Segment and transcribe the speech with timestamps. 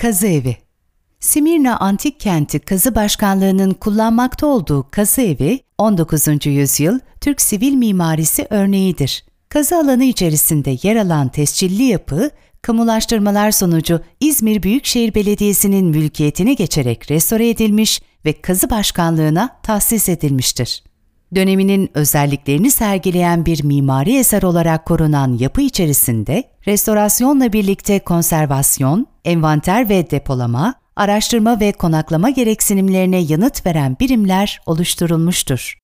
[0.00, 0.56] Kazı Evi
[1.20, 6.46] Simirna Antik Kenti Kazı Başkanlığı'nın kullanmakta olduğu kazı evi, 19.
[6.46, 9.24] yüzyıl Türk sivil mimarisi örneğidir.
[9.48, 12.30] Kazı alanı içerisinde yer alan tescilli yapı,
[12.62, 20.82] kamulaştırmalar sonucu İzmir Büyükşehir Belediyesi'nin mülkiyetine geçerek restore edilmiş ve kazı başkanlığına tahsis edilmiştir.
[21.34, 30.10] Döneminin özelliklerini sergileyen bir mimari eser olarak korunan yapı içerisinde restorasyonla birlikte konservasyon, envanter ve
[30.10, 35.78] depolama, araştırma ve konaklama gereksinimlerine yanıt veren birimler oluşturulmuştur.